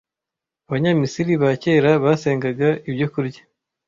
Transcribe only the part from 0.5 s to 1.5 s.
Abanyamisiri ba